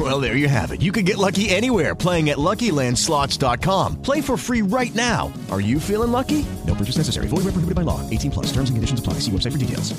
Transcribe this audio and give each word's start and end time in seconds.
Well, 0.10 0.20
there 0.20 0.36
you 0.36 0.48
have 0.48 0.72
it. 0.72 0.80
You 0.80 0.92
can 0.92 1.04
get 1.04 1.18
lucky 1.18 1.50
anywhere 1.50 1.94
playing 1.94 2.30
at 2.30 2.38
LuckyLandSlots.com. 2.38 4.00
Play 4.02 4.22
for 4.22 4.38
free 4.38 4.62
right 4.62 4.94
now. 4.94 5.32
Are 5.50 5.60
you 5.60 5.78
feeling 5.78 6.10
lucky? 6.10 6.46
No 6.66 6.74
purchase 6.74 6.96
necessary. 6.96 7.26
Void 7.28 7.44
where 7.44 7.52
prohibited 7.52 7.74
by 7.74 7.82
law. 7.82 8.00
18 8.08 8.30
plus. 8.30 8.46
Terms 8.46 8.70
and 8.70 8.76
conditions 8.78 9.00
apply. 9.00 9.20
See 9.20 9.30
website 9.30 9.52
for 9.52 9.58
details. 9.58 9.92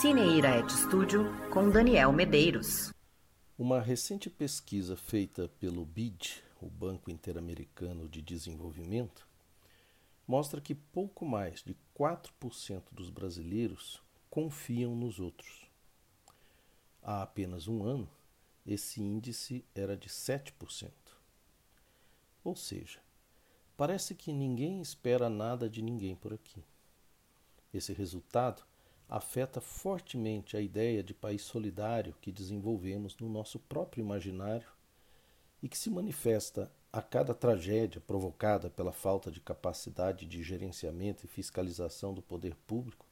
Cineira 0.00 0.58
Ed 0.58 0.70
Studio 0.70 1.26
com 1.50 1.68
Daniel 1.70 2.12
Medeiros. 2.12 2.92
Uma 3.58 3.80
recente 3.80 4.30
pesquisa 4.30 4.96
feita 4.96 5.48
pelo 5.58 5.84
BID, 5.84 6.40
o 6.62 6.70
Banco 6.70 7.10
Interamericano 7.10 8.08
de 8.08 8.22
Desenvolvimento, 8.22 9.26
mostra 10.28 10.60
que 10.60 10.76
pouco 10.76 11.26
mais 11.26 11.64
de 11.64 11.76
4% 11.98 12.82
dos 12.92 13.10
brasileiros 13.10 14.00
confiam 14.30 14.94
nos 14.94 15.18
outros. 15.18 15.66
Há 17.02 17.22
apenas 17.22 17.66
um 17.66 17.82
ano, 17.82 18.08
esse 18.68 19.00
índice 19.00 19.64
era 19.74 19.96
de 19.96 20.10
7%. 20.10 20.90
Ou 22.44 22.54
seja, 22.54 23.00
parece 23.78 24.14
que 24.14 24.30
ninguém 24.30 24.82
espera 24.82 25.30
nada 25.30 25.70
de 25.70 25.80
ninguém 25.80 26.14
por 26.14 26.34
aqui. 26.34 26.62
Esse 27.72 27.94
resultado 27.94 28.62
afeta 29.08 29.58
fortemente 29.58 30.54
a 30.54 30.60
ideia 30.60 31.02
de 31.02 31.14
país 31.14 31.40
solidário 31.42 32.14
que 32.20 32.30
desenvolvemos 32.30 33.16
no 33.16 33.28
nosso 33.30 33.58
próprio 33.58 34.02
imaginário 34.02 34.68
e 35.62 35.68
que 35.68 35.78
se 35.78 35.88
manifesta 35.88 36.70
a 36.92 37.00
cada 37.00 37.34
tragédia 37.34 38.02
provocada 38.02 38.68
pela 38.68 38.92
falta 38.92 39.30
de 39.30 39.40
capacidade 39.40 40.26
de 40.26 40.42
gerenciamento 40.42 41.24
e 41.24 41.28
fiscalização 41.28 42.12
do 42.12 42.20
poder 42.20 42.54
público 42.66 43.06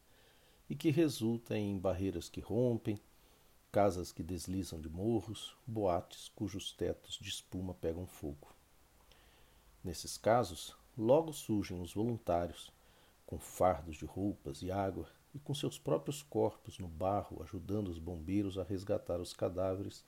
e 0.69 0.75
que 0.75 0.91
resulta 0.91 1.56
em 1.56 1.78
barreiras 1.78 2.28
que 2.28 2.41
rompem, 2.41 3.00
casas 3.77 4.10
que 4.10 4.22
deslizam 4.22 4.80
de 4.80 4.88
morros, 4.88 5.55
boates 5.66 6.30
cujos 6.30 6.72
tetos 6.72 7.19
de 7.20 7.28
espuma 7.28 7.74
pegam 7.74 8.06
fogo. 8.06 8.48
Nesses 9.84 10.16
casos, 10.16 10.74
logo 10.96 11.30
surgem 11.30 11.83
os 11.83 11.92
voluntários, 11.92 12.72
com 13.27 13.38
fardos 13.38 13.96
de 13.96 14.06
roupas 14.06 14.62
e 14.62 14.70
água 14.70 15.06
e 15.34 15.38
com 15.38 15.52
seus 15.52 15.78
próprios 15.78 16.22
corpos 16.22 16.78
no 16.78 16.88
barro, 16.88 17.42
ajudando 17.42 17.88
os 17.88 17.98
bombeiros 17.98 18.56
a 18.56 18.62
resgatar 18.62 19.20
os 19.20 19.34
cadáveres 19.34 20.02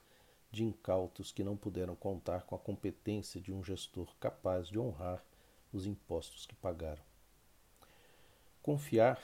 de 0.49 0.63
incautos 0.63 1.31
que 1.31 1.43
não 1.43 1.55
puderam 1.55 1.95
contar 1.95 2.47
com 2.47 2.55
a 2.55 2.59
competência 2.59 3.39
de 3.39 3.53
um 3.53 3.63
gestor 3.63 4.15
capaz 4.19 4.67
de 4.67 4.79
honrar 4.79 5.23
os 5.71 5.85
impostos 5.85 6.47
que 6.47 6.55
pagaram. 6.55 7.03
Confiar, 8.63 9.21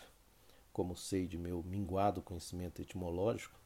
como 0.72 0.96
sei 0.96 1.26
de 1.26 1.36
meu 1.36 1.64
minguado 1.64 2.22
conhecimento 2.22 2.80
etimológico, 2.80 3.65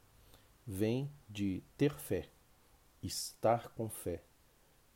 vem 0.72 1.09
de 1.28 1.64
ter 1.75 1.98
fé, 1.98 2.30
estar 3.02 3.70
com 3.70 3.89
fé, 3.89 4.22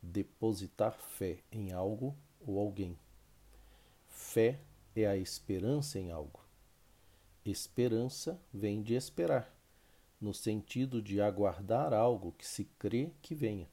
depositar 0.00 0.96
fé 1.00 1.42
em 1.50 1.72
algo 1.72 2.16
ou 2.40 2.60
alguém. 2.60 2.96
Fé 4.06 4.60
é 4.94 5.04
a 5.04 5.16
esperança 5.16 5.98
em 5.98 6.12
algo. 6.12 6.38
Esperança 7.44 8.40
vem 8.52 8.84
de 8.84 8.94
esperar 8.94 9.52
no 10.20 10.32
sentido 10.32 11.02
de 11.02 11.20
aguardar 11.20 11.92
algo 11.92 12.30
que 12.38 12.46
se 12.46 12.66
crê 12.78 13.10
que 13.20 13.34
venha, 13.34 13.68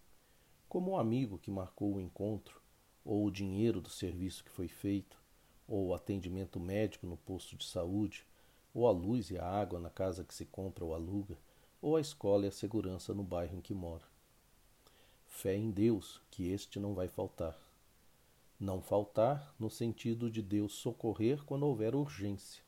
como 0.68 0.92
o 0.92 0.98
amigo 0.98 1.38
que 1.38 1.52
marcou 1.52 1.94
o 1.94 2.02
encontro, 2.02 2.60
ou 3.06 3.28
o 3.28 3.32
dinheiro 3.32 3.80
do 3.80 3.90
serviço 3.92 4.44
que 4.44 4.50
foi 4.50 4.68
feito, 4.68 5.22
ou 5.68 5.90
o 5.90 5.94
atendimento 5.94 6.60
médico 6.60 7.06
no 7.06 7.16
posto 7.16 7.56
de 7.56 7.64
saúde, 7.64 8.26
ou 8.74 8.88
a 8.88 8.92
luz 8.92 9.30
e 9.30 9.38
a 9.38 9.46
água 9.46 9.80
na 9.80 9.92
casa 9.92 10.24
que 10.24 10.34
se 10.34 10.46
compra 10.46 10.84
ou 10.84 10.96
aluga, 10.96 11.38
ou 11.82 11.96
a 11.96 12.02
escola 12.02 12.46
e 12.46 12.50
a 12.50 12.52
segurança 12.52 13.14
no 13.14 13.24
bairro 13.24 13.58
em 13.58 13.62
que 13.62 13.74
mora. 13.74 14.06
Fé 15.28 15.56
em 15.56 15.72
Deus 15.72 16.22
que 16.30 16.50
este 16.50 16.80
não 16.80 16.94
vai 16.94 17.08
faltar. 17.08 17.58
Não 18.60 18.82
faltar 18.82 19.56
no 19.60 19.70
sentido 19.70 20.30
de 20.30 20.42
Deus 20.42 20.74
socorrer 20.74 21.44
quando 21.44 21.64
houver 21.64 21.96
urgência 21.96 22.62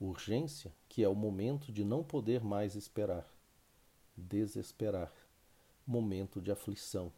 Urgência, 0.00 0.74
que 0.88 1.02
é 1.02 1.08
o 1.08 1.14
momento 1.14 1.72
de 1.72 1.84
não 1.84 2.02
poder 2.02 2.42
mais 2.42 2.74
esperar. 2.74 3.26
Desesperar. 4.16 5.12
Momento 5.86 6.42
de 6.42 6.50
aflição. 6.50 7.12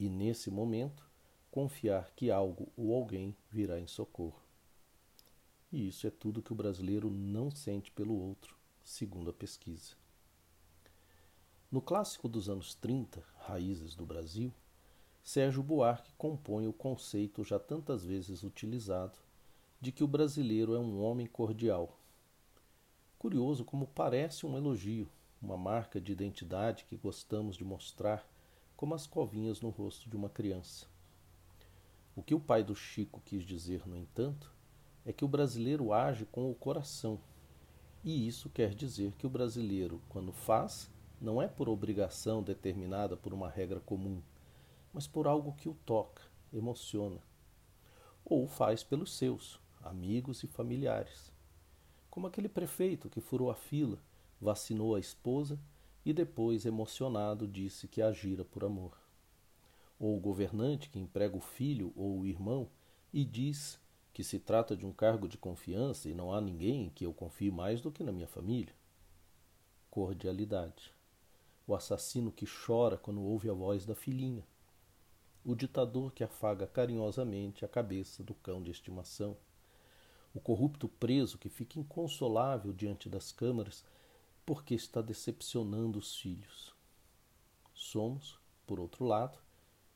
E 0.00 0.08
nesse 0.08 0.50
momento, 0.50 1.08
confiar 1.50 2.10
que 2.16 2.30
algo 2.30 2.66
ou 2.76 2.94
alguém 2.94 3.36
virá 3.50 3.78
em 3.78 3.86
socorro. 3.86 4.42
E 5.70 5.86
isso 5.86 6.06
é 6.06 6.10
tudo 6.10 6.42
que 6.42 6.52
o 6.52 6.56
brasileiro 6.56 7.10
não 7.10 7.50
sente 7.50 7.90
pelo 7.90 8.18
outro, 8.18 8.56
segundo 8.82 9.30
a 9.30 9.32
pesquisa. 9.32 10.01
No 11.72 11.80
clássico 11.80 12.28
dos 12.28 12.50
anos 12.50 12.74
30, 12.74 13.24
Raízes 13.46 13.94
do 13.94 14.04
Brasil, 14.04 14.52
Sérgio 15.22 15.62
Buarque 15.62 16.12
compõe 16.18 16.66
o 16.66 16.72
conceito 16.72 17.42
já 17.42 17.58
tantas 17.58 18.04
vezes 18.04 18.42
utilizado 18.42 19.18
de 19.80 19.90
que 19.90 20.04
o 20.04 20.06
brasileiro 20.06 20.74
é 20.74 20.78
um 20.78 21.02
homem 21.02 21.26
cordial. 21.26 21.98
Curioso 23.18 23.64
como 23.64 23.86
parece 23.86 24.44
um 24.44 24.54
elogio, 24.54 25.08
uma 25.40 25.56
marca 25.56 25.98
de 25.98 26.12
identidade 26.12 26.84
que 26.84 26.94
gostamos 26.94 27.56
de 27.56 27.64
mostrar 27.64 28.28
como 28.76 28.94
as 28.94 29.06
covinhas 29.06 29.62
no 29.62 29.70
rosto 29.70 30.10
de 30.10 30.14
uma 30.14 30.28
criança. 30.28 30.86
O 32.14 32.22
que 32.22 32.34
o 32.34 32.40
pai 32.40 32.62
do 32.62 32.74
Chico 32.74 33.22
quis 33.24 33.44
dizer, 33.44 33.88
no 33.88 33.96
entanto, 33.96 34.52
é 35.06 35.12
que 35.12 35.24
o 35.24 35.28
brasileiro 35.28 35.90
age 35.90 36.26
com 36.26 36.50
o 36.50 36.54
coração. 36.54 37.18
E 38.04 38.28
isso 38.28 38.50
quer 38.50 38.74
dizer 38.74 39.12
que 39.12 39.26
o 39.26 39.30
brasileiro, 39.30 40.02
quando 40.10 40.34
faz, 40.34 40.90
não 41.22 41.40
é 41.40 41.46
por 41.46 41.68
obrigação 41.68 42.42
determinada 42.42 43.16
por 43.16 43.32
uma 43.32 43.48
regra 43.48 43.78
comum, 43.78 44.20
mas 44.92 45.06
por 45.06 45.28
algo 45.28 45.52
que 45.52 45.68
o 45.68 45.74
toca, 45.86 46.20
emociona. 46.52 47.20
Ou 48.24 48.48
faz 48.48 48.82
pelos 48.82 49.16
seus, 49.16 49.60
amigos 49.84 50.42
e 50.42 50.48
familiares. 50.48 51.32
Como 52.10 52.26
aquele 52.26 52.48
prefeito 52.48 53.08
que 53.08 53.20
furou 53.20 53.52
a 53.52 53.54
fila, 53.54 54.02
vacinou 54.40 54.96
a 54.96 55.00
esposa 55.00 55.60
e 56.04 56.12
depois, 56.12 56.66
emocionado, 56.66 57.46
disse 57.46 57.86
que 57.86 58.02
agira 58.02 58.44
por 58.44 58.64
amor. 58.64 58.98
Ou 60.00 60.16
o 60.16 60.20
governante 60.20 60.90
que 60.90 60.98
emprega 60.98 61.36
o 61.36 61.40
filho 61.40 61.92
ou 61.94 62.18
o 62.18 62.26
irmão 62.26 62.68
e 63.12 63.24
diz 63.24 63.80
que 64.12 64.24
se 64.24 64.40
trata 64.40 64.76
de 64.76 64.84
um 64.84 64.92
cargo 64.92 65.28
de 65.28 65.38
confiança 65.38 66.08
e 66.08 66.14
não 66.14 66.32
há 66.32 66.40
ninguém 66.40 66.86
em 66.86 66.90
que 66.90 67.06
eu 67.06 67.14
confie 67.14 67.52
mais 67.52 67.80
do 67.80 67.92
que 67.92 68.02
na 68.02 68.10
minha 68.10 68.26
família. 68.26 68.74
Cordialidade. 69.88 70.92
O 71.66 71.74
assassino 71.74 72.32
que 72.32 72.46
chora 72.46 72.96
quando 72.96 73.22
ouve 73.22 73.48
a 73.48 73.52
voz 73.52 73.84
da 73.86 73.94
filhinha. 73.94 74.46
O 75.44 75.54
ditador 75.54 76.12
que 76.12 76.24
afaga 76.24 76.66
carinhosamente 76.66 77.64
a 77.64 77.68
cabeça 77.68 78.22
do 78.22 78.34
cão 78.34 78.62
de 78.62 78.70
estimação 78.70 79.36
o 80.34 80.40
corrupto 80.40 80.88
preso 80.88 81.38
que 81.38 81.48
fica 81.48 81.78
inconsolável 81.78 82.72
diante 82.72 83.08
das 83.08 83.32
câmaras 83.32 83.84
porque 84.46 84.74
está 84.74 85.02
decepcionando 85.02 85.98
os 85.98 86.16
filhos. 86.16 86.74
Somos, 87.74 88.38
por 88.66 88.80
outro 88.80 89.04
lado, 89.04 89.38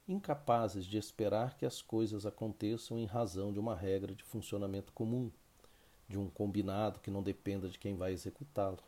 incapazes 0.07 0.85
de 0.85 0.99
esperar 0.99 1.57
que 1.57 1.65
as 1.65 1.81
coisas 1.81 2.27
aconteçam 2.27 2.99
em 2.99 3.07
razão 3.07 3.53
de 3.53 3.59
uma 3.59 3.75
regra 3.75 4.15
de 4.15 4.23
funcionamento 4.23 4.93
comum, 4.93 5.31
de 6.07 6.19
um 6.19 6.29
combinado 6.29 7.01
que 7.01 7.11
não 7.11 7.23
dependa 7.23 7.69
de 7.69 7.79
quem 7.79 7.97
vai 7.97 8.13
executá-lo. 8.13 8.79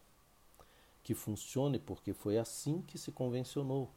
Que 1.03 1.15
funcione 1.15 1.79
porque 1.79 2.13
foi 2.13 2.39
assim 2.39 2.83
que 2.83 2.99
se 2.99 3.11
convencionou, 3.13 3.91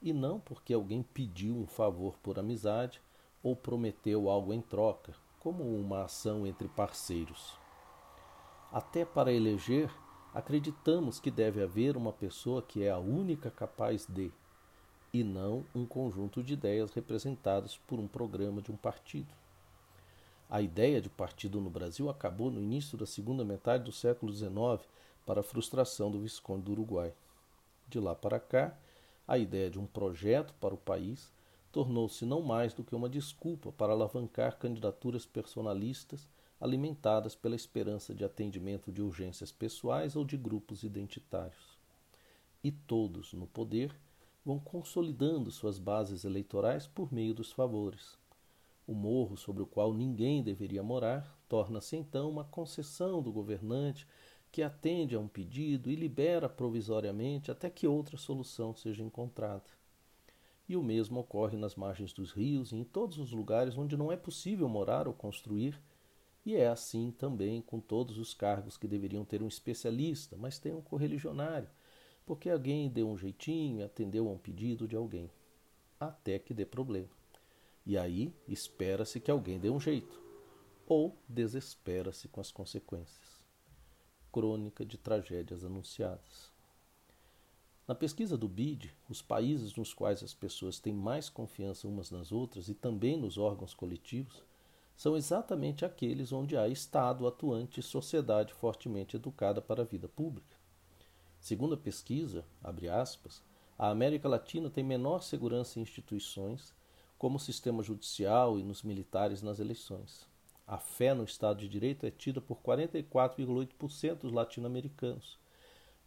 e 0.00 0.12
não 0.12 0.38
porque 0.38 0.72
alguém 0.72 1.02
pediu 1.02 1.56
um 1.56 1.66
favor 1.66 2.16
por 2.22 2.38
amizade 2.38 3.00
ou 3.42 3.56
prometeu 3.56 4.28
algo 4.28 4.52
em 4.52 4.60
troca, 4.60 5.14
como 5.40 5.64
uma 5.64 6.04
ação 6.04 6.46
entre 6.46 6.68
parceiros. 6.68 7.58
Até 8.72 9.04
para 9.04 9.32
eleger, 9.32 9.90
acreditamos 10.34 11.18
que 11.18 11.30
deve 11.30 11.62
haver 11.62 11.96
uma 11.96 12.12
pessoa 12.12 12.62
que 12.62 12.82
é 12.82 12.90
a 12.90 12.98
única 12.98 13.50
capaz 13.50 14.06
de, 14.06 14.30
e 15.12 15.24
não 15.24 15.64
um 15.74 15.86
conjunto 15.86 16.42
de 16.42 16.52
ideias 16.52 16.92
representadas 16.92 17.78
por 17.78 17.98
um 17.98 18.06
programa 18.06 18.60
de 18.60 18.70
um 18.70 18.76
partido. 18.76 19.32
A 20.50 20.62
ideia 20.62 21.00
de 21.00 21.08
partido 21.08 21.60
no 21.60 21.70
Brasil 21.70 22.08
acabou 22.08 22.50
no 22.50 22.60
início 22.60 22.96
da 22.96 23.06
segunda 23.06 23.44
metade 23.44 23.84
do 23.84 23.92
século 23.92 24.32
XIX 24.32 24.86
para 25.28 25.40
a 25.40 25.44
frustração 25.44 26.10
do 26.10 26.20
Visconde 26.20 26.62
do 26.62 26.72
Uruguai. 26.72 27.12
De 27.86 28.00
lá 28.00 28.14
para 28.14 28.40
cá, 28.40 28.74
a 29.26 29.36
ideia 29.36 29.68
de 29.68 29.78
um 29.78 29.84
projeto 29.84 30.54
para 30.54 30.72
o 30.72 30.78
país 30.78 31.30
tornou-se 31.70 32.24
não 32.24 32.40
mais 32.40 32.72
do 32.72 32.82
que 32.82 32.94
uma 32.94 33.10
desculpa 33.10 33.70
para 33.70 33.92
alavancar 33.92 34.56
candidaturas 34.56 35.26
personalistas 35.26 36.26
alimentadas 36.58 37.34
pela 37.34 37.54
esperança 37.54 38.14
de 38.14 38.24
atendimento 38.24 38.90
de 38.90 39.02
urgências 39.02 39.52
pessoais 39.52 40.16
ou 40.16 40.24
de 40.24 40.38
grupos 40.38 40.82
identitários. 40.82 41.76
E 42.64 42.72
todos, 42.72 43.34
no 43.34 43.46
poder, 43.46 43.94
vão 44.42 44.58
consolidando 44.58 45.50
suas 45.50 45.78
bases 45.78 46.24
eleitorais 46.24 46.86
por 46.86 47.12
meio 47.12 47.34
dos 47.34 47.52
favores. 47.52 48.16
O 48.86 48.94
morro 48.94 49.36
sobre 49.36 49.62
o 49.62 49.66
qual 49.66 49.92
ninguém 49.92 50.42
deveria 50.42 50.82
morar 50.82 51.38
torna-se 51.46 51.96
então 51.96 52.30
uma 52.30 52.44
concessão 52.44 53.20
do 53.20 53.30
governante 53.30 54.06
que 54.50 54.62
atende 54.62 55.14
a 55.14 55.20
um 55.20 55.28
pedido 55.28 55.90
e 55.90 55.94
libera 55.94 56.48
provisoriamente 56.48 57.50
até 57.50 57.68
que 57.68 57.86
outra 57.86 58.16
solução 58.16 58.74
seja 58.74 59.02
encontrada. 59.02 59.64
E 60.68 60.76
o 60.76 60.82
mesmo 60.82 61.20
ocorre 61.20 61.56
nas 61.56 61.74
margens 61.74 62.12
dos 62.12 62.32
rios 62.32 62.72
e 62.72 62.76
em 62.76 62.84
todos 62.84 63.18
os 63.18 63.32
lugares 63.32 63.76
onde 63.76 63.96
não 63.96 64.12
é 64.12 64.16
possível 64.16 64.68
morar 64.68 65.08
ou 65.08 65.14
construir, 65.14 65.80
e 66.44 66.54
é 66.54 66.68
assim 66.68 67.10
também 67.10 67.60
com 67.60 67.80
todos 67.80 68.18
os 68.18 68.32
cargos 68.32 68.76
que 68.76 68.88
deveriam 68.88 69.24
ter 69.24 69.42
um 69.42 69.48
especialista, 69.48 70.36
mas 70.36 70.58
tem 70.58 70.74
um 70.74 70.80
correligionário, 70.80 71.68
porque 72.24 72.48
alguém 72.48 72.88
deu 72.88 73.08
um 73.08 73.16
jeitinho 73.16 73.84
atendeu 73.84 74.28
a 74.28 74.32
um 74.32 74.38
pedido 74.38 74.88
de 74.88 74.96
alguém, 74.96 75.30
até 75.98 76.38
que 76.38 76.54
dê 76.54 76.64
problema. 76.64 77.10
E 77.84 77.96
aí 77.96 78.34
espera-se 78.46 79.20
que 79.20 79.30
alguém 79.30 79.58
dê 79.58 79.70
um 79.70 79.80
jeito, 79.80 80.20
ou 80.86 81.16
desespera-se 81.28 82.28
com 82.28 82.40
as 82.40 82.50
consequências. 82.50 83.37
Crônica 84.32 84.84
de 84.84 84.96
tragédias 84.96 85.64
anunciadas. 85.64 86.52
Na 87.88 87.94
pesquisa 87.94 88.36
do 88.36 88.46
BID, 88.46 88.92
os 89.08 89.22
países 89.22 89.74
nos 89.74 89.94
quais 89.94 90.22
as 90.22 90.34
pessoas 90.34 90.78
têm 90.78 90.92
mais 90.92 91.30
confiança 91.30 91.88
umas 91.88 92.10
nas 92.10 92.30
outras 92.30 92.68
e 92.68 92.74
também 92.74 93.16
nos 93.16 93.38
órgãos 93.38 93.72
coletivos 93.72 94.42
são 94.94 95.16
exatamente 95.16 95.86
aqueles 95.86 96.30
onde 96.30 96.54
há 96.54 96.68
Estado 96.68 97.26
atuante 97.26 97.80
e 97.80 97.82
sociedade 97.82 98.52
fortemente 98.52 99.16
educada 99.16 99.62
para 99.62 99.82
a 99.82 99.86
vida 99.86 100.06
pública. 100.06 100.54
Segundo 101.40 101.74
a 101.74 101.78
pesquisa, 101.78 102.44
aspas, 102.92 103.42
a 103.78 103.88
América 103.88 104.28
Latina 104.28 104.68
tem 104.68 104.84
menor 104.84 105.22
segurança 105.22 105.78
em 105.78 105.82
instituições 105.82 106.74
como 107.16 107.36
o 107.36 107.40
sistema 107.40 107.82
judicial 107.82 108.58
e 108.58 108.62
nos 108.62 108.82
militares 108.82 109.40
nas 109.40 109.60
eleições. 109.60 110.27
A 110.68 110.76
fé 110.76 111.14
no 111.14 111.24
Estado 111.24 111.60
de 111.60 111.68
Direito 111.68 112.04
é 112.04 112.10
tida 112.10 112.42
por 112.42 112.58
44,8% 112.58 114.16
dos 114.16 114.30
latino-americanos, 114.30 115.38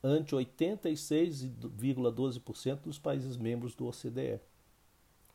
ante 0.04 0.36
86,12% 0.36 2.82
dos 2.82 3.00
países 3.00 3.38
membros 3.38 3.74
do 3.74 3.88
OCDE. 3.88 4.40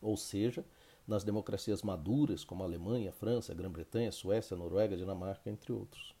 Ou 0.01 0.15
seja, 0.15 0.63
nas 1.05 1.25
democracias 1.25 1.81
maduras 1.81 2.45
como 2.45 2.63
a 2.63 2.65
Alemanha, 2.65 3.11
França, 3.11 3.53
Grã-Bretanha, 3.53 4.13
Suécia, 4.13 4.55
Noruega, 4.55 4.95
Dinamarca, 4.95 5.49
entre 5.49 5.73
outros. 5.73 6.15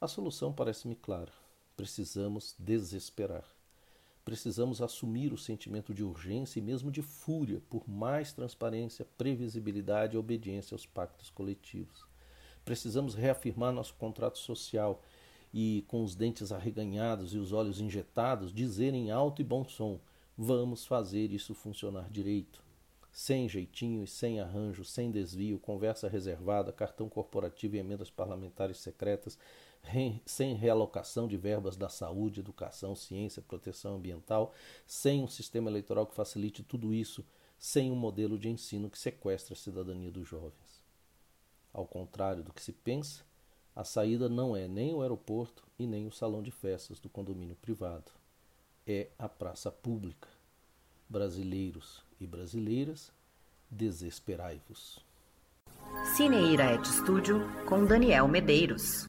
A 0.00 0.08
solução 0.08 0.50
parece-me 0.50 0.96
clara. 0.96 1.32
Precisamos 1.76 2.54
desesperar. 2.58 3.44
Precisamos 4.28 4.82
assumir 4.82 5.32
o 5.32 5.38
sentimento 5.38 5.94
de 5.94 6.04
urgência 6.04 6.58
e 6.58 6.62
mesmo 6.62 6.90
de 6.90 7.00
fúria 7.00 7.62
por 7.70 7.88
mais 7.88 8.30
transparência, 8.30 9.06
previsibilidade 9.16 10.14
e 10.16 10.18
obediência 10.18 10.74
aos 10.74 10.84
pactos 10.84 11.30
coletivos. 11.30 12.06
Precisamos 12.62 13.14
reafirmar 13.14 13.72
nosso 13.72 13.94
contrato 13.94 14.36
social 14.36 15.02
e, 15.50 15.82
com 15.88 16.04
os 16.04 16.14
dentes 16.14 16.52
arreganhados 16.52 17.32
e 17.32 17.38
os 17.38 17.54
olhos 17.54 17.80
injetados, 17.80 18.52
dizer 18.52 18.92
em 18.92 19.10
alto 19.10 19.40
e 19.40 19.44
bom 19.46 19.64
som: 19.64 19.98
vamos 20.36 20.84
fazer 20.84 21.32
isso 21.32 21.54
funcionar 21.54 22.10
direito. 22.10 22.62
Sem 23.10 23.48
jeitinho 23.48 24.04
e 24.04 24.06
sem 24.06 24.40
arranjo, 24.40 24.84
sem 24.84 25.10
desvio, 25.10 25.58
conversa 25.58 26.06
reservada, 26.06 26.70
cartão 26.70 27.08
corporativo 27.08 27.76
e 27.76 27.78
emendas 27.78 28.10
parlamentares 28.10 28.76
secretas, 28.76 29.38
sem 30.26 30.54
realocação 30.54 31.26
de 31.26 31.36
verbas 31.36 31.76
da 31.76 31.88
saúde, 31.88 32.40
educação, 32.40 32.94
ciência, 32.94 33.42
proteção 33.42 33.96
ambiental, 33.96 34.52
sem 34.86 35.22
um 35.22 35.28
sistema 35.28 35.70
eleitoral 35.70 36.06
que 36.06 36.14
facilite 36.14 36.62
tudo 36.62 36.92
isso, 36.92 37.24
sem 37.58 37.90
um 37.90 37.96
modelo 37.96 38.38
de 38.38 38.48
ensino 38.48 38.90
que 38.90 38.98
sequestre 38.98 39.54
a 39.54 39.56
cidadania 39.56 40.10
dos 40.10 40.28
jovens. 40.28 40.84
Ao 41.72 41.86
contrário 41.86 42.42
do 42.42 42.52
que 42.52 42.62
se 42.62 42.72
pensa, 42.72 43.24
a 43.74 43.84
saída 43.84 44.28
não 44.28 44.56
é 44.56 44.66
nem 44.66 44.94
o 44.94 45.02
aeroporto 45.02 45.64
e 45.78 45.86
nem 45.86 46.06
o 46.06 46.12
salão 46.12 46.42
de 46.42 46.50
festas 46.50 46.98
do 46.98 47.08
condomínio 47.08 47.56
privado. 47.56 48.10
É 48.86 49.08
a 49.18 49.28
praça 49.28 49.70
pública. 49.70 50.28
Brasileiros 51.08 52.02
e 52.20 52.26
brasileiras, 52.26 53.12
desesperai-vos. 53.70 54.98
Cine 56.16 56.52
Iraete 56.52 56.88
Studio 56.88 57.40
com 57.66 57.84
Daniel 57.84 58.26
Medeiros. 58.28 59.08